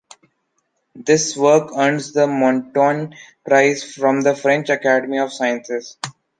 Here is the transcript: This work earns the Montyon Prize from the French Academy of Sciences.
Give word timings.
This 0.95 1.37
work 1.37 1.73
earns 1.77 2.11
the 2.11 2.25
Montyon 2.25 3.13
Prize 3.45 3.83
from 3.83 4.21
the 4.21 4.33
French 4.35 4.69
Academy 4.69 5.19
of 5.19 5.31
Sciences. 5.31 5.95